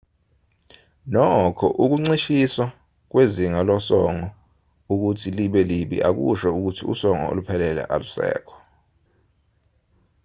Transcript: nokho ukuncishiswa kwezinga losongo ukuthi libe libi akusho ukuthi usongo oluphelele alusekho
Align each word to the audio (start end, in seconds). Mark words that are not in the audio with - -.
nokho 1.11 1.67
ukuncishiswa 1.83 2.65
kwezinga 3.11 3.61
losongo 3.69 4.27
ukuthi 4.93 5.29
libe 5.37 5.61
libi 5.71 5.97
akusho 6.09 6.47
ukuthi 6.57 6.81
usongo 6.93 7.23
oluphelele 7.31 7.81
alusekho 7.93 8.55